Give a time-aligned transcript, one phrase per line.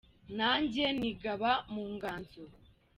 [0.37, 2.41] Nanjye nigaba mu nganzo